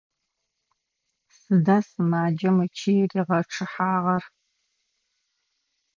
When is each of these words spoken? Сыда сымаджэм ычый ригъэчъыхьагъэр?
Сыда 1.37 1.77
сымаджэм 1.87 2.57
ычый 2.65 3.01
ригъэчъыхьагъэр? 3.09 4.23